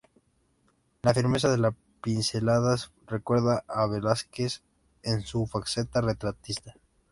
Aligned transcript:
La 1.03 1.13
firmeza 1.13 1.47
de 1.51 1.59
las 1.59 1.75
pinceladas 2.01 2.91
recuerda 3.05 3.63
a 3.67 3.85
Velázquez, 3.85 4.63
en 5.03 5.21
su 5.21 5.45
faceta 5.45 6.01
retratista. 6.01 6.75